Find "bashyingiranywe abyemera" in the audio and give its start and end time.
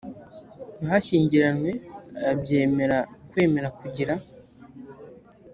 0.85-2.97